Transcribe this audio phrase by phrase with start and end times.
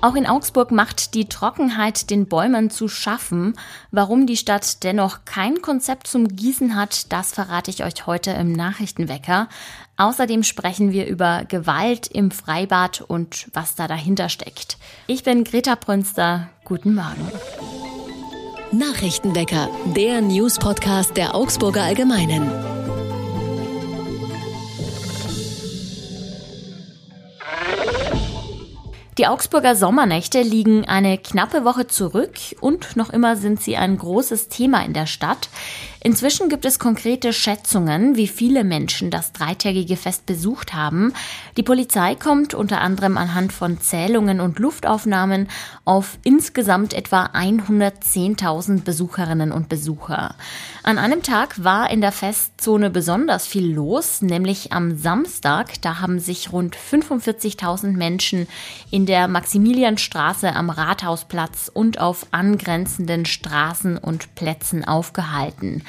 [0.00, 3.54] Auch in Augsburg macht die Trockenheit den Bäumen zu schaffen.
[3.90, 8.52] Warum die Stadt dennoch kein Konzept zum Gießen hat, das verrate ich euch heute im
[8.52, 9.48] Nachrichtenwecker.
[9.96, 14.78] Außerdem sprechen wir über Gewalt im Freibad und was da dahinter steckt.
[15.08, 16.48] Ich bin Greta Brünster.
[16.64, 17.32] Guten Morgen.
[18.70, 22.77] Nachrichtenwecker, der News-Podcast der Augsburger Allgemeinen.
[29.18, 34.46] Die Augsburger Sommernächte liegen eine knappe Woche zurück und noch immer sind sie ein großes
[34.48, 35.48] Thema in der Stadt.
[36.00, 41.12] Inzwischen gibt es konkrete Schätzungen, wie viele Menschen das dreitägige Fest besucht haben.
[41.56, 45.48] Die Polizei kommt unter anderem anhand von Zählungen und Luftaufnahmen
[45.84, 50.36] auf insgesamt etwa 110.000 Besucherinnen und Besucher.
[50.84, 55.82] An einem Tag war in der Festzone besonders viel los, nämlich am Samstag.
[55.82, 58.46] Da haben sich rund 45.000 Menschen
[58.92, 65.82] in der Maximilianstraße am Rathausplatz und auf angrenzenden Straßen und Plätzen aufgehalten.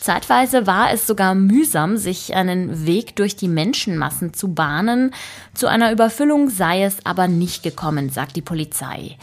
[0.00, 5.14] Zeitweise war es sogar mühsam, sich einen Weg durch die Menschenmassen zu bahnen.
[5.54, 9.16] Zu einer Überfüllung sei es aber nicht gekommen, sagt die Polizei.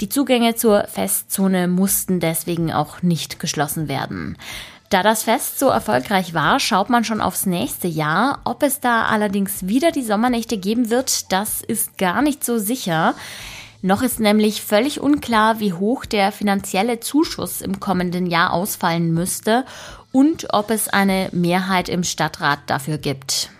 [0.00, 4.38] Die Zugänge zur Festzone mussten deswegen auch nicht geschlossen werden.
[4.88, 8.40] Da das Fest so erfolgreich war, schaut man schon aufs nächste Jahr.
[8.44, 13.14] Ob es da allerdings wieder die Sommernächte geben wird, das ist gar nicht so sicher.
[13.82, 19.64] Noch ist nämlich völlig unklar, wie hoch der finanzielle Zuschuss im kommenden Jahr ausfallen müsste
[20.12, 23.50] und ob es eine Mehrheit im Stadtrat dafür gibt.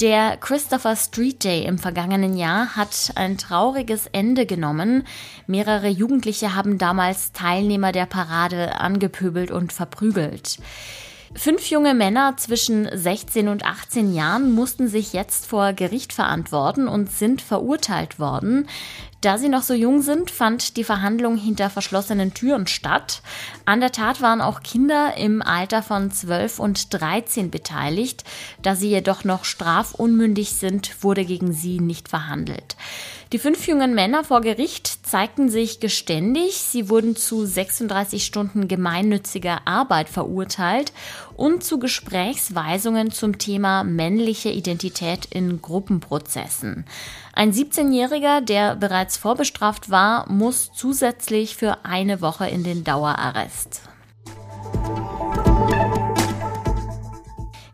[0.00, 5.04] Der Christopher Street Day im vergangenen Jahr hat ein trauriges Ende genommen.
[5.46, 10.58] Mehrere Jugendliche haben damals Teilnehmer der Parade angepöbelt und verprügelt.
[11.36, 17.10] Fünf junge Männer zwischen 16 und 18 Jahren mussten sich jetzt vor Gericht verantworten und
[17.10, 18.68] sind verurteilt worden.
[19.20, 23.20] Da sie noch so jung sind, fand die Verhandlung hinter verschlossenen Türen statt.
[23.66, 28.24] An der Tat waren auch Kinder im Alter von 12 und 13 beteiligt.
[28.62, 32.76] Da sie jedoch noch strafunmündig sind, wurde gegen sie nicht verhandelt.
[33.32, 36.56] Die fünf jungen Männer vor Gericht zeigten sich geständig.
[36.56, 40.92] Sie wurden zu 36 Stunden gemeinnütziger Arbeit verurteilt
[41.40, 46.84] und zu Gesprächsweisungen zum Thema männliche Identität in Gruppenprozessen.
[47.32, 53.80] Ein 17-Jähriger, der bereits vorbestraft war, muss zusätzlich für eine Woche in den Dauerarrest.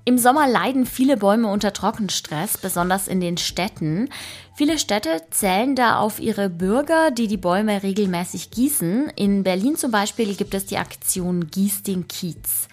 [0.05, 4.09] Im Sommer leiden viele Bäume unter Trockenstress, besonders in den Städten.
[4.55, 9.10] Viele Städte zählen da auf ihre Bürger, die die Bäume regelmäßig gießen.
[9.16, 12.69] In Berlin zum Beispiel gibt es die Aktion Gieß den Kiez.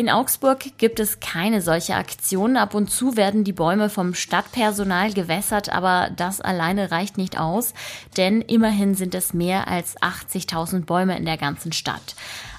[0.00, 2.56] In Augsburg gibt es keine solche Aktion.
[2.56, 7.74] Ab und zu werden die Bäume vom Stadtpersonal gewässert, aber das alleine reicht nicht aus,
[8.16, 12.14] denn immerhin sind es mehr als 80.000 Bäume in der ganzen Stadt.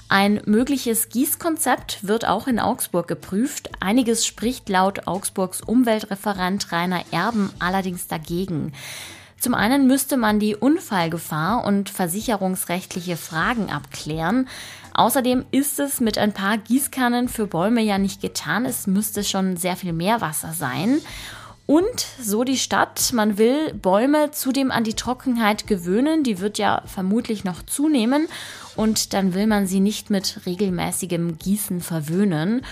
[0.08, 3.70] Ein mögliches Gießkonzept wird auch in Augsburg geprüft.
[3.80, 8.72] Einiges spricht laut Augsburgs Umweltreferent Rainer Erben allerdings dagegen.
[9.42, 14.46] Zum einen müsste man die Unfallgefahr und versicherungsrechtliche Fragen abklären.
[14.94, 18.64] Außerdem ist es mit ein paar Gießkannen für Bäume ja nicht getan.
[18.64, 21.00] Es müsste schon sehr viel mehr Wasser sein.
[21.66, 26.84] Und so die Stadt, man will Bäume zudem an die Trockenheit gewöhnen, die wird ja
[26.86, 28.28] vermutlich noch zunehmen
[28.76, 32.62] und dann will man sie nicht mit regelmäßigem Gießen verwöhnen.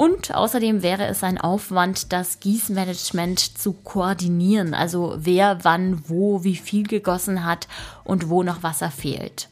[0.00, 6.56] Und außerdem wäre es ein Aufwand, das Gießmanagement zu koordinieren, also wer wann wo wie
[6.56, 7.68] viel gegossen hat
[8.02, 9.50] und wo noch Wasser fehlt.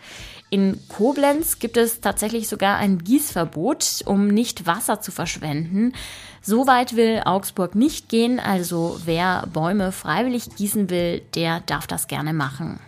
[0.49, 5.93] In Koblenz gibt es tatsächlich sogar ein Gießverbot, um nicht Wasser zu verschwenden.
[6.41, 12.07] So weit will Augsburg nicht gehen, also wer Bäume freiwillig gießen will, der darf das
[12.07, 12.81] gerne machen.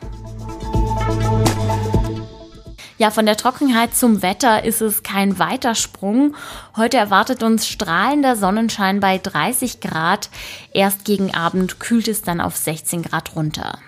[3.01, 6.37] Ja, von der Trockenheit zum Wetter ist es kein weiter Sprung.
[6.77, 10.29] Heute erwartet uns strahlender Sonnenschein bei 30 Grad.
[10.75, 13.79] Erst gegen Abend kühlt es dann auf 16 Grad runter.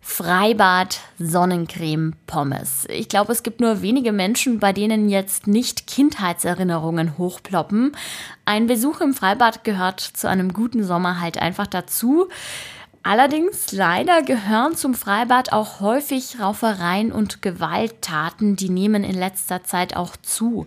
[0.00, 2.86] Freibad, Sonnencreme, Pommes.
[2.88, 7.94] Ich glaube, es gibt nur wenige Menschen, bei denen jetzt nicht Kindheitserinnerungen hochploppen.
[8.46, 12.30] Ein Besuch im Freibad gehört zu einem guten Sommer halt einfach dazu.
[13.02, 19.96] Allerdings leider gehören zum Freibad auch häufig Raufereien und Gewalttaten, die nehmen in letzter Zeit
[19.96, 20.66] auch zu.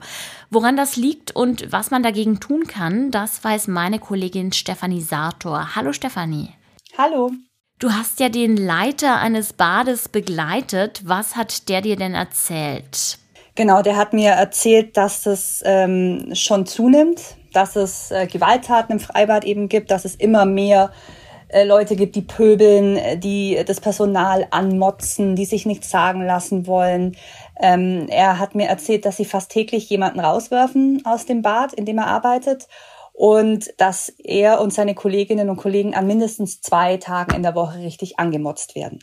[0.50, 5.76] Woran das liegt und was man dagegen tun kann, das weiß meine Kollegin Stefanie Sartor.
[5.76, 6.50] Hallo Stefanie.
[6.98, 7.32] Hallo.
[7.78, 11.04] Du hast ja den Leiter eines Bades begleitet.
[11.06, 13.20] Was hat der dir denn erzählt?
[13.54, 17.22] Genau, der hat mir erzählt, dass es ähm, schon zunimmt,
[17.52, 21.23] dass es äh, Gewalttaten im Freibad eben gibt, dass es immer mehr äh,
[21.66, 27.16] Leute gibt, die pöbeln, äh, die das Personal anmotzen, die sich nichts sagen lassen wollen.
[27.60, 31.86] Ähm, er hat mir erzählt, dass sie fast täglich jemanden rauswerfen aus dem Bad, in
[31.86, 32.68] dem er arbeitet
[33.14, 37.80] und dass er und seine Kolleginnen und Kollegen an mindestens zwei Tagen in der Woche
[37.80, 39.00] richtig angemotzt werden.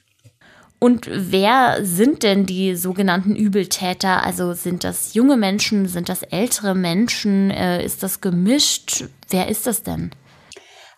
[0.80, 4.24] Und wer sind denn die sogenannten Übeltäter?
[4.24, 7.50] Also sind das junge Menschen, sind das ältere Menschen?
[7.50, 9.04] Äh, ist das gemischt?
[9.28, 10.10] Wer ist das denn?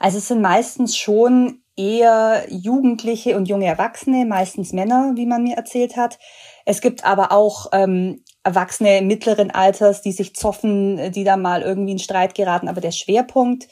[0.02, 5.56] Also es sind meistens schon eher Jugendliche und junge Erwachsene, meistens Männer, wie man mir
[5.56, 6.18] erzählt hat.
[6.66, 11.92] Es gibt aber auch ähm, Erwachsene mittleren Alters, die sich zoffen, die da mal irgendwie
[11.92, 12.66] in Streit geraten.
[12.66, 13.68] Aber der Schwerpunkt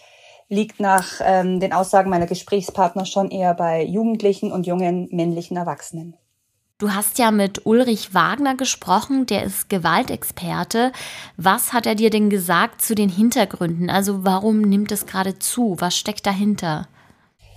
[0.48, 6.16] liegt nach ähm, den Aussagen meiner Gesprächspartner schon eher bei Jugendlichen und jungen männlichen Erwachsenen.
[6.80, 10.92] Du hast ja mit Ulrich Wagner gesprochen, der ist Gewaltexperte.
[11.36, 13.90] Was hat er dir denn gesagt zu den Hintergründen?
[13.90, 15.76] Also warum nimmt es gerade zu?
[15.78, 16.88] Was steckt dahinter?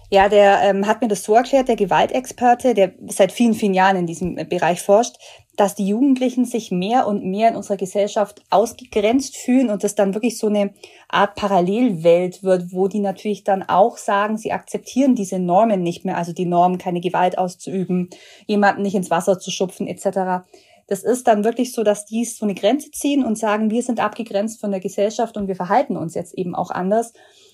[0.09, 3.95] Ja, der ähm, hat mir das so erklärt, der Gewaltexperte, der seit vielen, vielen Jahren
[3.95, 5.15] in diesem Bereich forscht,
[5.55, 10.15] dass die Jugendlichen sich mehr und mehr in unserer Gesellschaft ausgegrenzt fühlen und es dann
[10.15, 10.73] wirklich so eine
[11.09, 16.17] Art Parallelwelt wird, wo die natürlich dann auch sagen, sie akzeptieren diese Normen nicht mehr,
[16.17, 18.09] also die Norm, keine Gewalt auszuüben,
[18.47, 20.43] jemanden nicht ins Wasser zu schupfen etc.
[20.87, 23.99] Das ist dann wirklich so, dass die so eine Grenze ziehen und sagen, wir sind
[23.99, 27.13] abgegrenzt von der Gesellschaft und wir verhalten uns jetzt eben auch anders.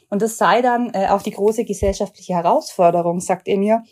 [0.09, 3.83] Und das sei dann äh, auch die große gesellschaftliche Herausforderung, sagt er mir,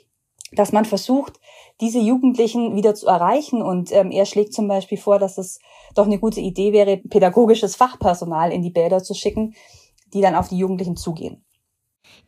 [0.54, 1.40] dass man versucht,
[1.82, 3.62] diese Jugendlichen wieder zu erreichen.
[3.62, 5.60] Und ähm, er schlägt zum Beispiel vor, dass es
[5.96, 9.54] doch eine gute Idee wäre, pädagogisches Fachpersonal in die Bäder zu schicken,
[10.14, 11.44] die dann auf die Jugendlichen zugehen.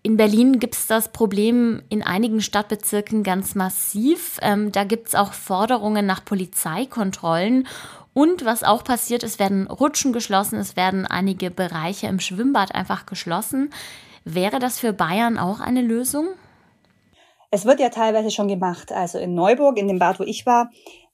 [0.01, 4.37] In Berlin gibt es das Problem in einigen Stadtbezirken ganz massiv.
[4.41, 7.67] Ähm, da gibt es auch Forderungen nach Polizeikontrollen.
[8.13, 13.05] Und was auch passiert, es werden Rutschen geschlossen, es werden einige Bereiche im Schwimmbad einfach
[13.05, 13.71] geschlossen.
[14.23, 16.27] Wäre das für Bayern auch eine Lösung?
[17.51, 18.91] Es wird ja teilweise schon gemacht.
[18.91, 20.69] Also in Neuburg, in dem Bad, wo ich war,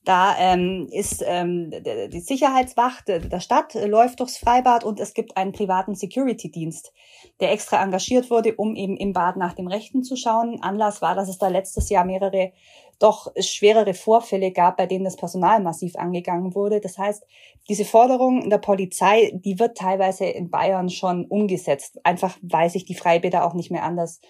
[0.05, 5.51] da ähm, ist ähm, die Sicherheitswacht der Stadt läuft durchs Freibad und es gibt einen
[5.51, 6.93] privaten Security-Dienst,
[7.39, 10.61] der extra engagiert wurde, um eben im Bad nach dem Rechten zu schauen.
[10.61, 12.51] Anlass war, dass es da letztes Jahr mehrere
[12.99, 16.79] doch schwerere Vorfälle gab, bei denen das Personal massiv angegangen wurde.
[16.79, 17.25] Das heißt,
[17.67, 22.95] diese Forderung der Polizei, die wird teilweise in Bayern schon umgesetzt, einfach weil sich die
[22.95, 24.21] Freibäder auch nicht mehr anders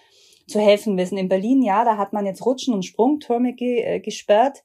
[0.46, 1.18] zu helfen wissen.
[1.18, 4.62] In Berlin, ja, da hat man jetzt Rutschen und Sprungtürme ge äh, gesperrt,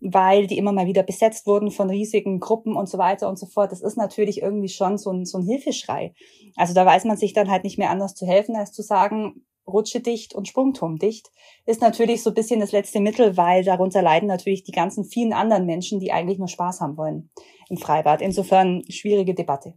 [0.00, 3.46] weil die immer mal wieder besetzt wurden von riesigen Gruppen und so weiter und so
[3.46, 3.72] fort.
[3.72, 6.14] Das ist natürlich irgendwie schon so ein, so ein Hilfeschrei.
[6.56, 9.44] Also da weiß man sich dann halt nicht mehr anders zu helfen, als zu sagen,
[9.66, 11.30] Rutsche dicht und Sprungturm dicht,
[11.64, 15.32] ist natürlich so ein bisschen das letzte Mittel, weil darunter leiden natürlich die ganzen vielen
[15.32, 17.30] anderen Menschen, die eigentlich nur Spaß haben wollen
[17.70, 18.20] im Freibad.
[18.20, 19.74] Insofern schwierige Debatte.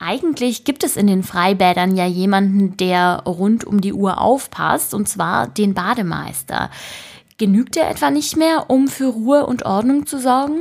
[0.00, 5.08] Eigentlich gibt es in den Freibädern ja jemanden, der rund um die Uhr aufpasst, und
[5.08, 6.70] zwar den Bademeister.
[7.36, 10.60] Genügt er etwa nicht mehr, um für Ruhe und Ordnung zu sorgen?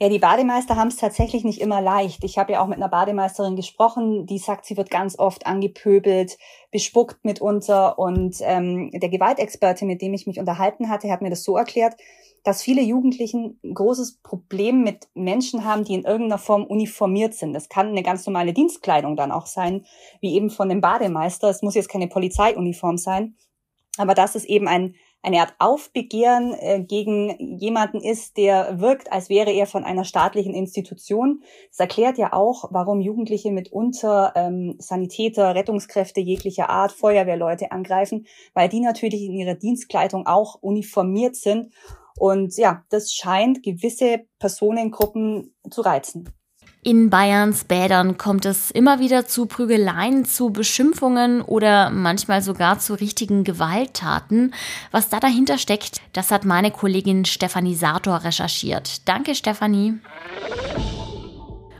[0.00, 2.22] Ja, die Bademeister haben es tatsächlich nicht immer leicht.
[2.22, 6.38] Ich habe ja auch mit einer Bademeisterin gesprochen, die sagt, sie wird ganz oft angepöbelt,
[6.70, 7.98] bespuckt mitunter.
[7.98, 11.94] Und ähm, der Gewaltexperte, mit dem ich mich unterhalten hatte, hat mir das so erklärt,
[12.44, 17.52] dass viele Jugendlichen ein großes Problem mit Menschen haben, die in irgendeiner Form uniformiert sind.
[17.52, 19.84] Das kann eine ganz normale Dienstkleidung dann auch sein,
[20.20, 21.48] wie eben von dem Bademeister.
[21.48, 23.36] Es muss jetzt keine Polizeiuniform sein,
[23.96, 29.28] aber dass es eben ein, eine Art Aufbegehren äh, gegen jemanden ist, der wirkt, als
[29.28, 31.42] wäre er von einer staatlichen Institution.
[31.70, 38.68] Das erklärt ja auch, warum Jugendliche mitunter ähm, Sanitäter, Rettungskräfte jeglicher Art, Feuerwehrleute angreifen, weil
[38.68, 41.72] die natürlich in ihrer Dienstkleidung auch uniformiert sind
[42.18, 46.28] und ja, das scheint gewisse Personengruppen zu reizen.
[46.88, 52.94] In Bayerns Bädern kommt es immer wieder zu Prügeleien, zu Beschimpfungen oder manchmal sogar zu
[52.94, 54.54] richtigen Gewalttaten.
[54.90, 59.06] Was da dahinter steckt, das hat meine Kollegin Stefanie Sator recherchiert.
[59.06, 59.98] Danke, Stefanie.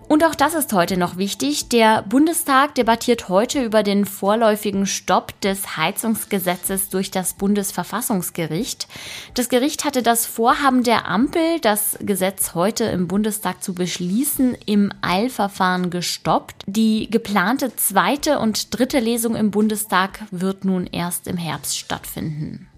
[0.08, 1.68] Und auch das ist heute noch wichtig.
[1.68, 8.88] Der Bundestag debattiert heute über den vorläufigen Stopp des Heizungsgesetzes durch das Bundesverfassungsgericht.
[9.34, 14.90] Das Gericht hatte das Vorhaben der Ampel, das Gesetz heute im Bundestag zu beschließen, im
[15.02, 16.64] Eilverfahren gestoppt.
[16.66, 22.70] Die geplante zweite und dritte Lesung im Bundestag wird nun erst im Herbst stattfinden.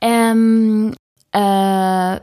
[0.00, 0.96] Ähm,
[1.30, 2.20] äh,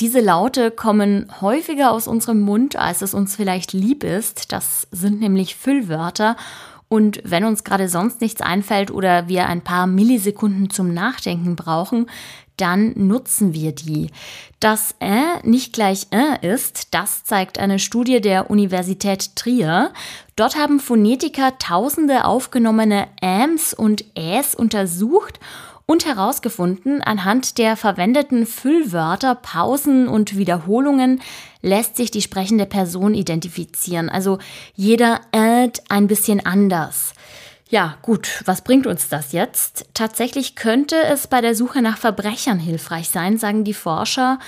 [0.00, 4.52] diese Laute kommen häufiger aus unserem Mund, als es uns vielleicht lieb ist.
[4.52, 6.36] Das sind nämlich Füllwörter.
[6.88, 12.06] Und wenn uns gerade sonst nichts einfällt oder wir ein paar Millisekunden zum Nachdenken brauchen,
[12.56, 14.10] dann nutzen wir die.
[14.58, 19.92] Dass äh nicht gleich äh ist, das zeigt eine Studie der Universität Trier.
[20.36, 25.40] Dort haben Phonetiker tausende aufgenommene äms und äs untersucht
[25.86, 31.20] und herausgefunden, anhand der verwendeten Füllwörter, Pausen und Wiederholungen
[31.62, 34.08] lässt sich die sprechende Person identifizieren.
[34.08, 34.38] Also
[34.74, 37.12] jeder äht ein bisschen anders.
[37.70, 39.86] Ja, gut, was bringt uns das jetzt?
[39.94, 44.40] Tatsächlich könnte es bei der Suche nach Verbrechern hilfreich sein, sagen die Forscher.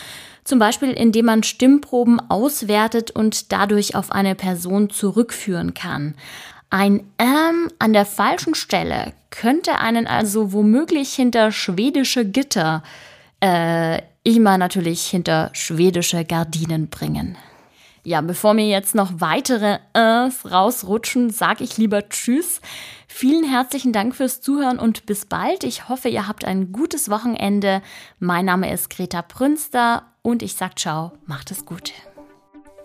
[0.42, 6.16] Zum Beispiel, indem man Stimmproben auswertet und dadurch auf eine Person zurückführen kann.
[6.72, 12.82] Ein ähm an der falschen Stelle könnte einen also womöglich hinter schwedische Gitter,
[13.40, 17.36] äh, immer natürlich hinter schwedische Gardinen bringen.
[18.04, 22.62] Ja, bevor mir jetzt noch weitere Äs rausrutschen, sag ich lieber Tschüss.
[23.06, 25.64] Vielen herzlichen Dank fürs Zuhören und bis bald.
[25.64, 27.82] Ich hoffe, ihr habt ein gutes Wochenende.
[28.18, 31.92] Mein Name ist Greta Prünster und ich sag ciao, macht es gut.